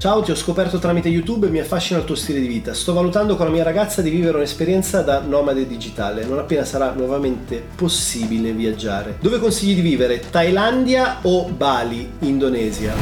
[0.00, 2.72] Ciao, ti ho scoperto tramite YouTube e mi affascina il tuo stile di vita.
[2.72, 6.92] Sto valutando con la mia ragazza di vivere un'esperienza da nomade digitale, non appena sarà
[6.92, 9.18] nuovamente possibile viaggiare.
[9.20, 10.20] Dove consigli di vivere?
[10.30, 12.94] Thailandia o Bali, Indonesia?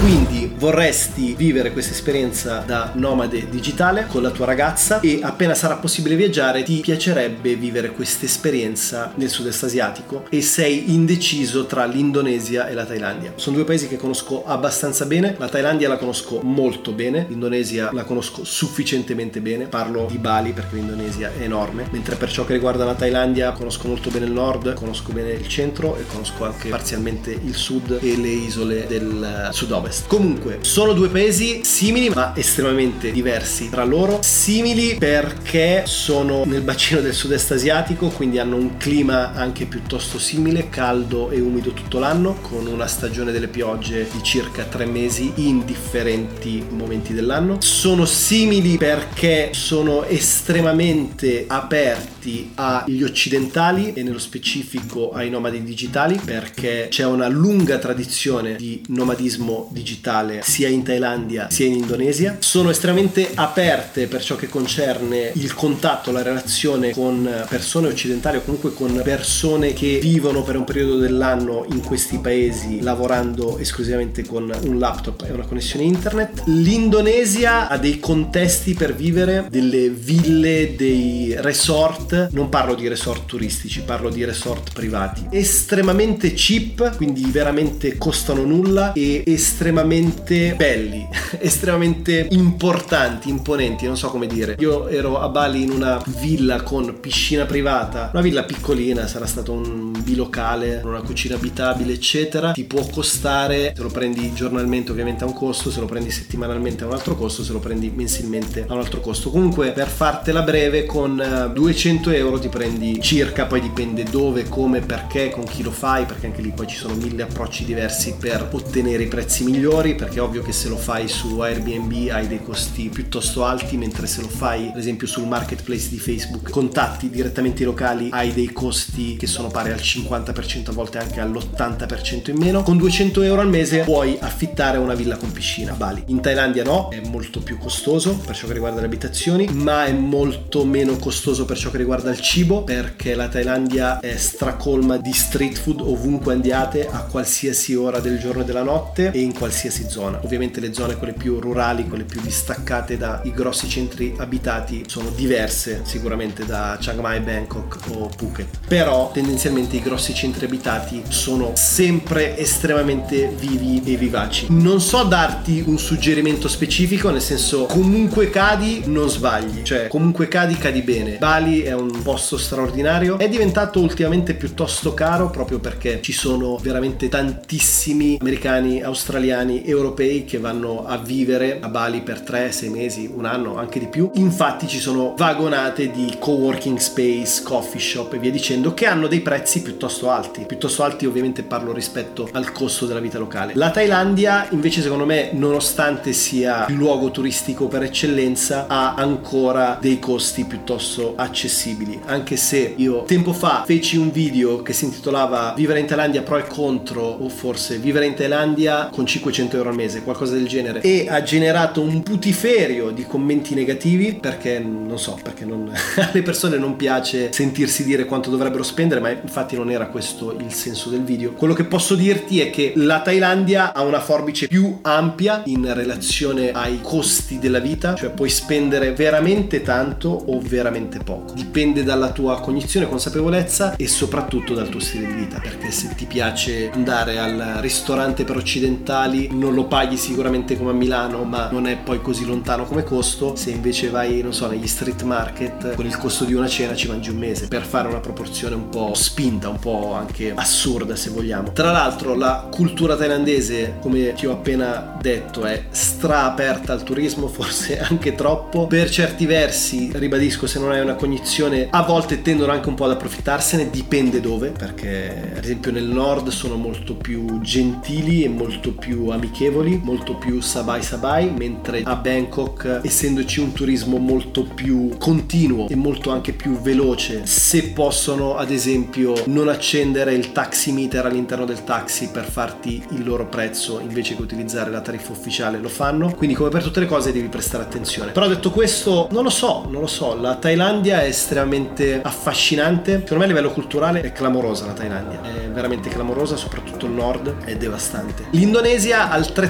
[0.00, 5.00] Quindi vorresti vivere questa esperienza da nomade digitale con la tua ragazza?
[5.00, 10.24] E appena sarà possibile viaggiare ti piacerebbe vivere questa esperienza nel sud-est asiatico?
[10.30, 13.32] E sei indeciso tra l'Indonesia e la Thailandia.
[13.36, 18.04] Sono due paesi che conosco abbastanza bene, la Thailandia la conosco molto bene, l'Indonesia la
[18.04, 22.84] conosco sufficientemente bene, parlo di Bali perché l'Indonesia è enorme, mentre per ciò che riguarda
[22.84, 27.30] la Thailandia conosco molto bene il nord, conosco bene il centro e conosco anche parzialmente
[27.30, 30.06] il sud e le isole del sud-ovest.
[30.06, 34.20] Comunque Comunque, sono due paesi simili ma estremamente diversi tra loro.
[34.22, 40.68] Simili perché sono nel bacino del sud-est asiatico, quindi hanno un clima anche piuttosto simile,
[40.68, 45.64] caldo e umido tutto l'anno, con una stagione delle piogge di circa tre mesi in
[45.64, 47.60] differenti momenti dell'anno.
[47.60, 56.86] Sono simili perché sono estremamente aperti agli occidentali e nello specifico ai nomadi digitali perché
[56.88, 62.36] c'è una lunga tradizione di nomadismo digitale sia in Thailandia sia in Indonesia.
[62.38, 68.42] Sono estremamente aperte per ciò che concerne il contatto, la relazione con persone occidentali o
[68.42, 74.52] comunque con persone che vivono per un periodo dell'anno in questi paesi lavorando esclusivamente con
[74.64, 76.42] un laptop e una connessione internet.
[76.46, 83.80] L'Indonesia ha dei contesti per vivere, delle ville, dei resort, non parlo di resort turistici,
[83.80, 92.26] parlo di resort privati, estremamente cheap, quindi veramente costano nulla e estremamente estremamente belli, estremamente
[92.30, 94.56] importanti, imponenti, non so come dire.
[94.58, 99.52] Io ero a Bali in una villa con piscina privata, una villa piccolina, sarà stato
[99.52, 102.52] un bilocale, una cucina abitabile, eccetera.
[102.52, 106.84] Ti può costare, se lo prendi giornalmente ovviamente a un costo, se lo prendi settimanalmente
[106.84, 109.30] a un altro costo, se lo prendi mensilmente a un altro costo.
[109.30, 114.80] Comunque per fartela breve con 200 eh, euro ti prendi circa, poi dipende dove, come,
[114.80, 118.48] perché, con chi lo fai, perché anche lì poi ci sono mille approcci diversi per
[118.50, 122.26] ottenere i prezzi migliori, perché perché è ovvio che se lo fai su Airbnb hai
[122.26, 127.10] dei costi piuttosto alti, mentre se lo fai ad esempio sul marketplace di Facebook, contatti
[127.10, 132.30] direttamente i locali, hai dei costi che sono pari al 50%, a volte anche all'80%
[132.30, 132.62] in meno.
[132.62, 136.04] Con 200 euro al mese puoi affittare una villa con piscina a Bali.
[136.06, 139.92] In Thailandia no, è molto più costoso per ciò che riguarda le abitazioni, ma è
[139.92, 145.12] molto meno costoso per ciò che riguarda il cibo, perché la Thailandia è stracolma di
[145.12, 149.86] street food ovunque andiate, a qualsiasi ora del giorno e della notte e in qualsiasi
[149.88, 150.20] zona zona.
[150.22, 155.82] Ovviamente le zone quelle più rurali, quelle più distaccate dai grossi centri abitati sono diverse
[155.84, 158.46] sicuramente da Chiang Mai, Bangkok o Phuket.
[158.68, 164.46] Però tendenzialmente i grossi centri abitati sono sempre estremamente vivi e vivaci.
[164.50, 170.56] Non so darti un suggerimento specifico, nel senso comunque cadi non sbagli, cioè comunque cadi
[170.56, 171.16] cadi bene.
[171.18, 177.08] Bali è un posto straordinario, è diventato ultimamente piuttosto caro proprio perché ci sono veramente
[177.08, 183.10] tantissimi americani, australiani, europei europei che vanno a vivere a Bali per 3, 6 mesi,
[183.12, 184.10] un anno, anche di più.
[184.14, 189.20] Infatti ci sono vagonate di co-working space, coffee shop e via dicendo che hanno dei
[189.20, 190.44] prezzi piuttosto alti.
[190.46, 193.54] Piuttosto alti ovviamente parlo rispetto al costo della vita locale.
[193.54, 199.98] La Thailandia invece secondo me nonostante sia il luogo turistico per eccellenza ha ancora dei
[199.98, 202.00] costi piuttosto accessibili.
[202.06, 206.36] Anche se io tempo fa feci un video che si intitolava Vivere in Thailandia pro
[206.36, 210.46] e contro o forse Vivere in Thailandia con 500 euro al mese mese, qualcosa del
[210.46, 216.22] genere, e ha generato un putiferio di commenti negativi perché non so, perché non, alle
[216.22, 220.90] persone non piace sentirsi dire quanto dovrebbero spendere, ma infatti non era questo il senso
[220.90, 221.32] del video.
[221.32, 226.50] Quello che posso dirti è che la Thailandia ha una forbice più ampia in relazione
[226.50, 231.32] ai costi della vita, cioè puoi spendere veramente tanto o veramente poco.
[231.32, 236.06] Dipende dalla tua cognizione, consapevolezza e soprattutto dal tuo stile di vita, perché se ti
[236.06, 241.66] piace andare al ristorante per occidentali non lo paghi sicuramente come a Milano, ma non
[241.66, 243.36] è poi così lontano come costo.
[243.36, 246.88] Se invece vai, non so, negli street market, con il costo di una cena ci
[246.88, 251.10] mangi un mese per fare una proporzione un po' spinta, un po' anche assurda se
[251.10, 251.52] vogliamo.
[251.52, 257.28] Tra l'altro, la cultura thailandese, come ti ho appena detto, è stra aperta al turismo,
[257.28, 258.66] forse anche troppo.
[258.66, 262.84] Per certi versi, ribadisco, se non hai una cognizione, a volte tendono anche un po'
[262.84, 268.72] ad approfittarsene, dipende dove, perché ad esempio nel nord sono molto più gentili e molto
[268.72, 274.96] più amichevoli amichevoli, molto più sabai sabai, mentre a Bangkok, essendoci un turismo molto più
[274.98, 281.06] continuo e molto anche più veloce, se possono ad esempio non accendere il taxi meter
[281.06, 285.68] all'interno del taxi per farti il loro prezzo invece che utilizzare la tariffa ufficiale, lo
[285.68, 286.12] fanno.
[286.14, 288.12] Quindi come per tutte le cose devi prestare attenzione.
[288.12, 293.00] Però detto questo, non lo so, non lo so, la Thailandia è estremamente affascinante.
[293.00, 297.44] Secondo me a livello culturale è clamorosa la Thailandia, è veramente clamorosa, soprattutto il nord,
[297.44, 298.26] è devastante.
[298.30, 299.45] L'Indonesia altrettanto,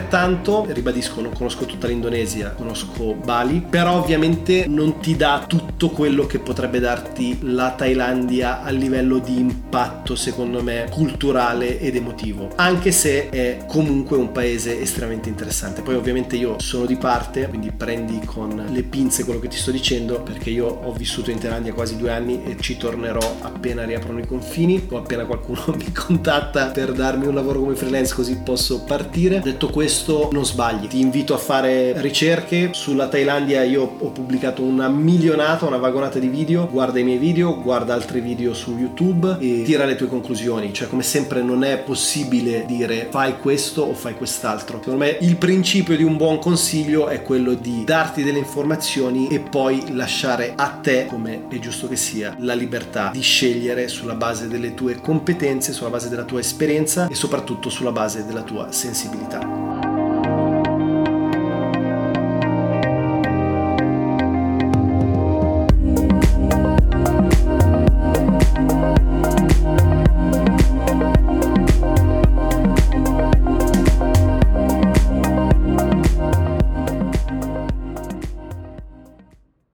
[0.69, 6.39] ribadisco, non conosco tutta l'Indonesia, conosco Bali, però ovviamente non ti dà tutto quello che
[6.39, 13.29] potrebbe darti la Thailandia a livello di impatto, secondo me, culturale ed emotivo, anche se
[13.29, 15.83] è comunque un paese estremamente interessante.
[15.83, 19.71] Poi ovviamente io sono di parte, quindi prendi con le pinze quello che ti sto
[19.71, 24.19] dicendo, perché io ho vissuto in Thailandia quasi due anni e ci tornerò appena riaprono
[24.19, 28.83] i confini o appena qualcuno mi contatta per darmi un lavoro come freelance così posso
[28.85, 29.41] partire.
[29.41, 33.62] Detto questo, non sbagli, ti invito a fare ricerche sulla Thailandia.
[33.62, 36.67] Io ho pubblicato una milionata, una vagonata di video.
[36.69, 40.73] Guarda i miei video, guarda altri video su YouTube e tira le tue conclusioni.
[40.73, 44.79] Cioè, come sempre, non è possibile dire fai questo o fai quest'altro.
[44.79, 49.38] Secondo me, il principio di un buon consiglio è quello di darti delle informazioni e
[49.38, 54.49] poi lasciare a te, come è giusto che sia, la libertà di scegliere sulla base
[54.49, 59.75] delle tue competenze, sulla base della tua esperienza e soprattutto sulla base della tua sensibilità.